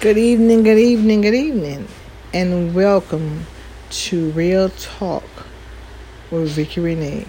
[0.00, 1.86] Good evening, good evening, good evening,
[2.32, 3.46] and welcome
[3.90, 5.28] to Real Talk
[6.30, 7.26] with Vicky Renee.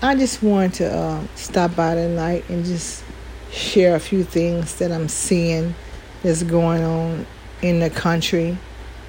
[0.00, 3.02] I just wanted to uh, stop by tonight and just
[3.50, 5.74] share a few things that I'm seeing
[6.22, 7.26] that's going on
[7.62, 8.56] in the country.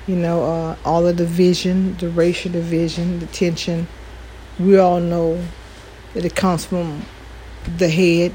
[0.08, 3.88] You know, uh, all the division, the racial division, the tension.
[4.60, 5.46] We all know
[6.16, 7.06] that it comes from
[7.78, 8.34] the head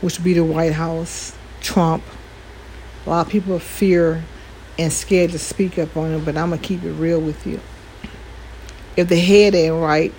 [0.00, 2.02] which would be the White House, Trump.
[3.06, 4.22] A lot of people fear
[4.78, 7.60] and scared to speak up on it, but I'm gonna keep it real with you.
[8.96, 10.12] If the head ain't right,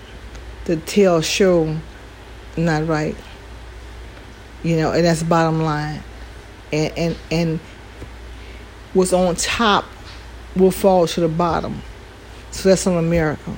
[0.66, 1.78] the tail show
[2.58, 3.16] not right.
[4.64, 6.04] You know, and that's the bottom line.
[6.72, 7.60] And and and
[8.94, 9.86] what's on top
[10.56, 11.82] will fall to the bottom.
[12.52, 13.56] So that's on America.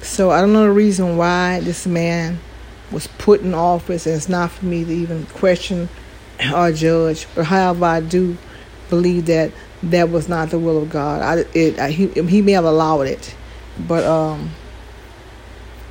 [0.00, 2.38] So I don't know the reason why this man
[2.92, 5.88] was put in office, and it's not for me to even question
[6.54, 7.26] or judge.
[7.34, 8.36] But however, I do
[8.90, 9.52] believe that
[9.84, 11.22] that was not the will of God.
[11.22, 13.34] I, it, I, he, he may have allowed it,
[13.78, 14.50] but um,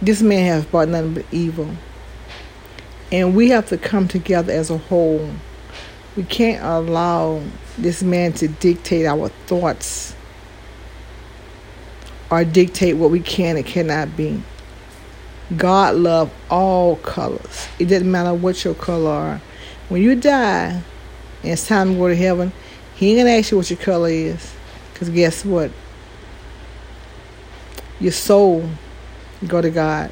[0.01, 1.69] this man has brought nothing but evil.
[3.11, 5.31] And we have to come together as a whole.
[6.15, 7.43] We can't allow
[7.77, 10.15] this man to dictate our thoughts
[12.29, 14.41] or dictate what we can and cannot be.
[15.57, 17.67] God love all colors.
[17.77, 19.41] It doesn't matter what your color are.
[19.89, 20.81] When you die
[21.43, 22.53] and it's time to go to heaven,
[22.95, 24.53] he ain't gonna ask you what your color is.
[24.93, 25.71] Cause guess what?
[27.99, 28.69] Your soul
[29.47, 30.11] go to God.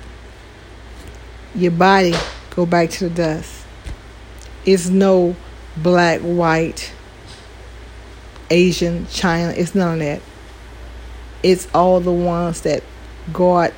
[1.55, 2.13] Your body
[2.55, 3.65] go back to the dust.
[4.65, 5.35] It's no
[5.77, 6.91] black, white,
[8.49, 9.53] Asian, China.
[9.55, 10.21] It's none of that.
[11.41, 12.83] It's all the ones that
[13.31, 13.73] God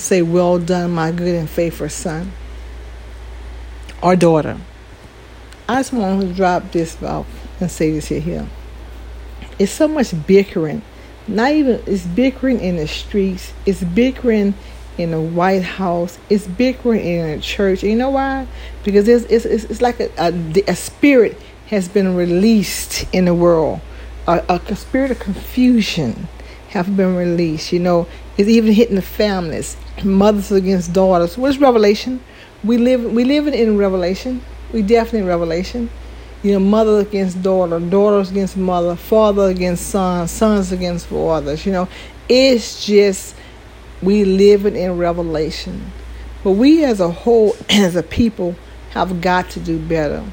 [0.00, 2.32] say, Well done, my good and faithful son
[4.02, 4.58] or daughter.
[5.68, 7.26] I just want to drop this off
[7.60, 8.20] and say this here.
[8.20, 8.48] here.
[9.58, 10.82] It's so much bickering.
[11.28, 14.54] Not even, it's bickering in the streets, it's bickering
[14.98, 17.82] in the White House, it's bickering in the church.
[17.82, 18.46] You know why?
[18.84, 23.34] Because it's, it's, it's, it's like a, a, a, spirit has been released in the
[23.34, 23.80] world,
[24.26, 26.26] a, a spirit of confusion
[26.70, 27.72] have been released.
[27.72, 31.36] You know, it's even hitting the families, mothers against daughters.
[31.36, 32.22] What is Revelation?
[32.64, 34.42] We live we live in Revelation.
[34.72, 35.90] We definitely in Revelation.
[36.42, 41.66] You know, mother against daughter, daughters against mother, father against son, sons against fathers.
[41.66, 41.88] You know,
[42.28, 43.36] it's just
[44.00, 45.92] we living in Revelation.
[46.42, 48.54] But we as a whole, as a people,
[48.90, 50.24] have got to do better.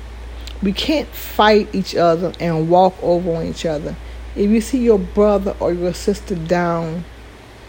[0.63, 3.95] We can't fight each other and walk over on each other.
[4.37, 7.05] If you see your brother or your sister down,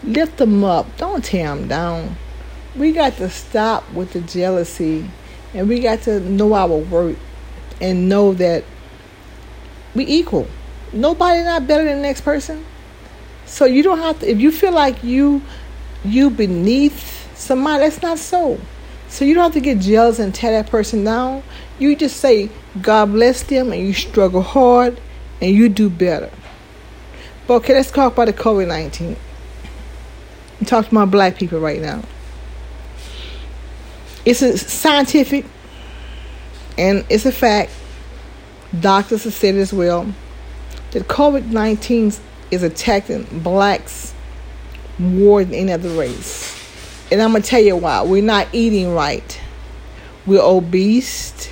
[0.03, 0.85] lift them up.
[0.97, 2.15] Don't tear them down.
[2.75, 5.09] We got to stop with the jealousy
[5.53, 7.19] and we got to know our worth
[7.81, 8.63] and know that
[9.95, 10.47] we equal.
[10.93, 12.63] Nobody not better than the next person.
[13.45, 15.41] So you don't have to if you feel like you
[16.03, 18.59] you beneath somebody, that's not so.
[19.07, 21.41] So you don't have to get jealous and tear that person down.
[21.79, 25.01] You just say, God bless them and you struggle hard
[25.41, 26.29] and you do better.
[27.49, 29.15] But okay, let's talk about the COVID 19.
[30.67, 32.03] Talk to my black people right now.
[34.23, 35.45] It's a scientific
[36.77, 37.71] and it's a fact.
[38.79, 40.13] Doctors have said as well
[40.91, 42.13] that COVID 19
[42.51, 44.13] is attacking blacks
[44.99, 46.55] more than any other race.
[47.11, 48.03] And I'm going to tell you why.
[48.03, 49.41] We're not eating right.
[50.27, 51.49] We're obese.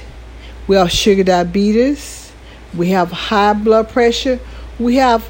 [0.67, 2.31] We have sugar diabetes.
[2.75, 4.39] We have high blood pressure.
[4.77, 5.27] We have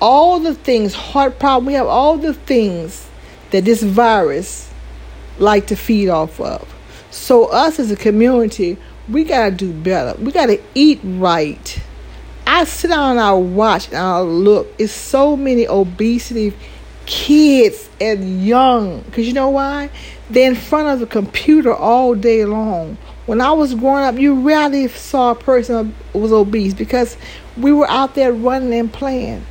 [0.00, 3.08] all the things, heart problem, we have all the things
[3.50, 4.72] that this virus
[5.38, 6.74] like to feed off of.
[7.10, 8.76] So us as a community,
[9.08, 10.18] we gotta do better.
[10.20, 11.80] We gotta eat right.
[12.46, 14.72] I sit down and I watch and I look.
[14.78, 16.52] It's so many obesity
[17.06, 19.02] kids and young.
[19.04, 19.90] Cause you know why?
[20.30, 22.96] They're in front of the computer all day long.
[23.26, 27.16] When I was growing up, you rarely saw a person was obese because
[27.56, 29.46] we were out there running and playing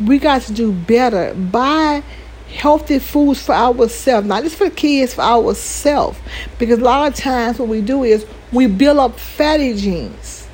[0.00, 1.34] we got to do better.
[1.34, 2.02] Buy
[2.54, 6.18] healthy foods for ourselves, not just for kids, for ourselves.
[6.58, 10.46] Because a lot of times what we do is we build up fatty genes.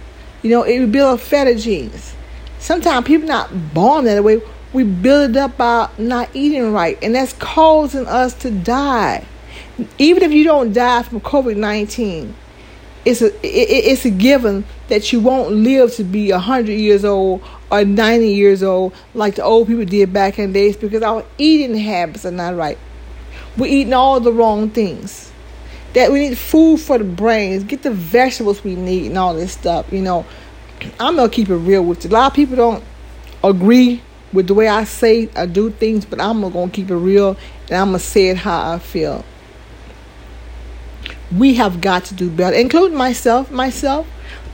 [0.43, 2.15] You know, we build up fatty genes.
[2.59, 4.41] Sometimes people not born that way.
[4.73, 9.25] We build it up by not eating right, and that's causing us to die.
[9.99, 12.37] Even if you don't die from COVID nineteen,
[13.05, 17.43] it's a it, it's a given that you won't live to be hundred years old
[17.71, 21.75] or 90 years old like the old people did back in days because our eating
[21.77, 22.79] habits are not right.
[23.57, 25.31] We're eating all the wrong things.
[25.95, 29.53] that we need food for the brains, get the vegetables we need, and all this
[29.53, 29.93] stuff.
[29.93, 30.25] You know,
[30.99, 32.11] I'm gonna keep it real with you.
[32.11, 32.85] A lot of people don't
[33.43, 34.03] agree
[34.33, 37.37] with the way I say I do things, but I'm gonna keep it real
[37.69, 39.25] and I'm gonna say it how I feel.
[41.37, 43.51] We have got to do better, including myself.
[43.51, 44.07] Myself,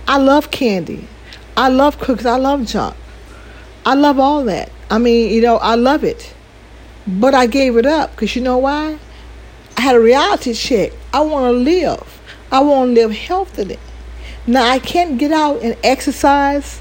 [0.06, 1.08] I love candy,
[1.56, 2.96] I love cookies, I love junk,
[3.84, 4.70] I love all that.
[4.90, 6.34] I mean, you know, I love it,
[7.06, 8.98] but I gave it up because you know why?
[9.76, 10.92] I had a reality check.
[11.12, 12.20] I want to live.
[12.50, 13.78] I want to live healthily.
[14.46, 16.80] Now I can't get out and exercise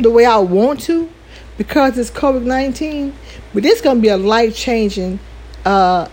[0.00, 1.10] the way I want to
[1.56, 3.14] because it's COVID 19,
[3.54, 5.18] but it's going to be a life changing
[5.64, 6.08] uh,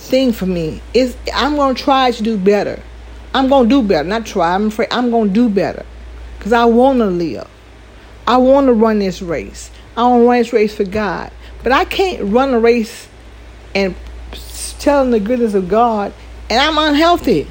[0.00, 0.82] thing for me.
[0.94, 2.82] Is I'm to try to do better.
[3.34, 4.08] I'm to do better.
[4.08, 5.86] Not try, I'm afraid I'm to do better
[6.38, 7.48] because I want to live.
[8.26, 9.70] I want to run this race.
[9.96, 11.32] I want to run this race for God.
[11.62, 13.08] But I can't run a race
[13.74, 13.94] and
[14.78, 16.12] telling the goodness of God
[16.50, 17.46] and I'm unhealthy.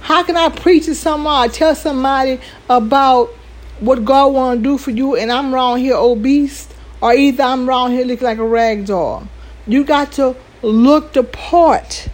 [0.00, 2.40] How can I preach to somebody, tell somebody
[2.70, 3.30] about
[3.80, 6.68] what God want to do for you, and I'm around here obese,
[7.00, 9.26] or either I'm around here looking like a rag doll.
[9.66, 12.08] You got to look the part.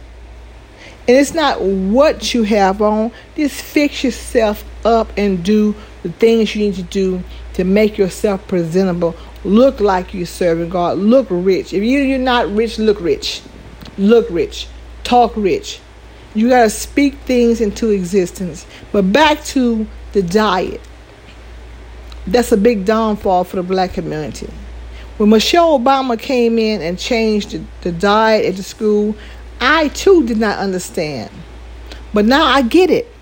[1.06, 3.12] And it's not what you have on.
[3.36, 7.22] Just fix yourself up and do the things you need to do
[7.54, 9.14] to make yourself presentable.
[9.44, 10.98] Look like you're serving God.
[10.98, 11.72] Look rich.
[11.72, 13.42] If you, you're not rich, look rich.
[13.96, 14.68] Look rich.
[15.04, 15.80] Talk rich.
[16.34, 18.66] You got to speak things into existence.
[18.92, 20.80] But back to the diet
[22.32, 24.48] that's a big downfall for the black community.
[25.18, 29.16] When Michelle Obama came in and changed the, the diet at the school,
[29.60, 31.30] I too did not understand.
[32.14, 33.12] But now I get it.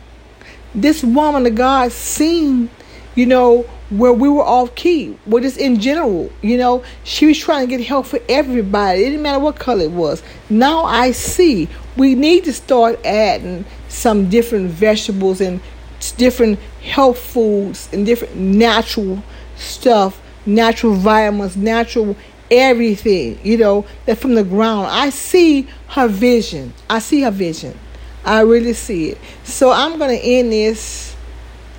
[0.75, 2.70] This woman of God seen,
[3.14, 5.16] you know, where we were off key.
[5.26, 9.02] Well, just in general, you know, she was trying to get help for everybody.
[9.02, 10.22] It didn't matter what color it was.
[10.50, 15.60] Now I see we need to start adding some different vegetables and
[16.19, 19.22] different health foods and different natural
[19.56, 22.16] stuff, natural vitamins, natural
[22.50, 24.88] everything, you know, that from the ground.
[24.90, 26.72] I see her vision.
[26.88, 27.78] I see her vision.
[28.25, 29.19] I really see it.
[29.44, 31.16] So I'm going to end this.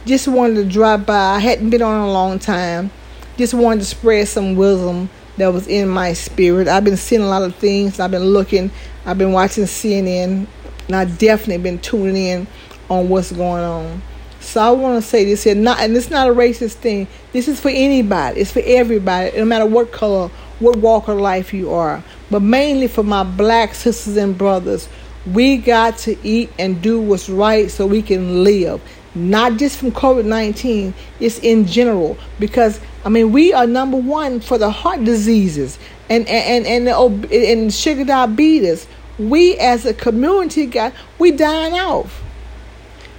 [0.05, 1.35] Just wanted to drop by.
[1.35, 2.91] I hadn't been on a long time.
[3.37, 6.67] Just wanted to spread some wisdom that was in my spirit.
[6.67, 7.99] I've been seeing a lot of things.
[7.99, 8.71] I've been looking.
[9.05, 10.47] I've been watching CNN.
[10.87, 12.47] And I definitely been tuning in
[12.89, 14.01] on what's going on.
[14.47, 17.09] So I want to say this here, not and it's not a racist thing.
[17.33, 18.39] This is for anybody.
[18.39, 20.29] It's for everybody, no matter what color,
[20.59, 22.01] what walk of life you are.
[22.31, 24.87] But mainly for my black sisters and brothers,
[25.33, 28.81] we got to eat and do what's right so we can live.
[29.15, 32.17] Not just from COVID nineteen, it's in general.
[32.39, 35.77] Because I mean, we are number one for the heart diseases
[36.09, 38.87] and and and and, and sugar diabetes.
[39.19, 42.23] We as a community got we dying off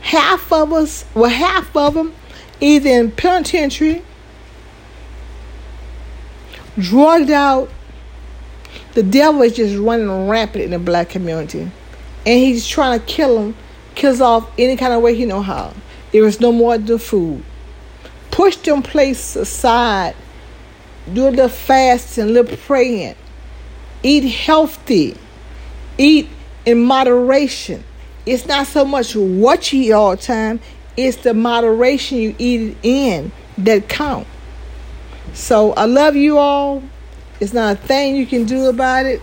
[0.09, 2.15] half of us, well, half of them,
[2.63, 4.03] either in penitentiary,
[6.79, 7.71] drugged out.
[8.95, 11.73] The devil is just running rampant in the black community, and
[12.25, 13.57] he's trying to kill them,
[13.95, 15.75] kills off any kind of way he know how.
[16.11, 17.45] There is no more the food.
[18.31, 20.17] Push them places aside.
[21.13, 23.15] Do a little fasting, a little praying.
[24.03, 25.19] Eat healthy.
[25.99, 26.31] Eat
[26.65, 27.85] in moderation.
[28.29, 30.61] It's not so much what you eat all the time,
[30.99, 34.27] it's the moderation you eat it in that count.
[35.33, 36.83] So I love you all.
[37.41, 39.23] It's not a thing you can do about it.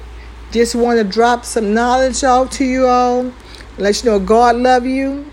[0.51, 3.31] Just want to drop some knowledge off to you all.
[3.77, 5.29] Let you know God love you.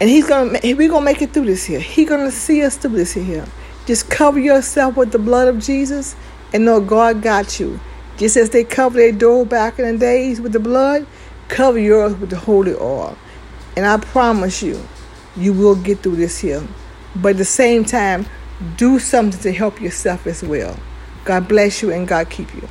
[0.00, 1.80] And he's gonna we're gonna make it through this here.
[1.80, 3.46] He's gonna see us through this here.
[3.86, 6.16] Just cover yourself with the blood of Jesus
[6.52, 7.78] and know God got you.
[8.16, 11.06] Just as they covered their door back in the days with the blood,
[11.48, 13.16] Cover yours with the holy oil.
[13.76, 14.80] And I promise you,
[15.36, 16.66] you will get through this here.
[17.16, 18.26] But at the same time,
[18.76, 20.76] do something to help yourself as well.
[21.24, 22.68] God bless you and God keep you.